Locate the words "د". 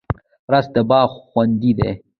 0.73-0.77